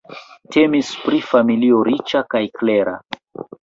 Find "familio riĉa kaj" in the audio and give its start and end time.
1.33-2.45